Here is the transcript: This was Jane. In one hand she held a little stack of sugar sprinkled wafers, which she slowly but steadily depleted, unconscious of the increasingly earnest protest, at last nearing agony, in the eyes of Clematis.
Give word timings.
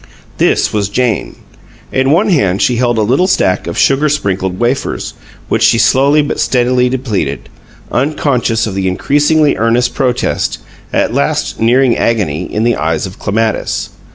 This 0.39 0.73
was 0.73 0.89
Jane. 0.89 1.35
In 1.91 2.09
one 2.09 2.29
hand 2.29 2.59
she 2.59 2.77
held 2.77 2.97
a 2.97 3.03
little 3.03 3.27
stack 3.27 3.67
of 3.67 3.77
sugar 3.77 4.09
sprinkled 4.09 4.57
wafers, 4.59 5.13
which 5.47 5.61
she 5.61 5.77
slowly 5.77 6.23
but 6.23 6.39
steadily 6.39 6.89
depleted, 6.89 7.49
unconscious 7.91 8.65
of 8.65 8.73
the 8.73 8.87
increasingly 8.87 9.57
earnest 9.57 9.93
protest, 9.93 10.57
at 10.91 11.13
last 11.13 11.59
nearing 11.59 11.95
agony, 11.95 12.51
in 12.51 12.63
the 12.63 12.77
eyes 12.77 13.05
of 13.05 13.19
Clematis. 13.19 13.91